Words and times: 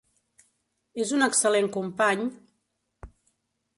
És 1.03 1.11
un 1.19 1.25
excel·lent 1.27 1.69
company… 1.77 2.25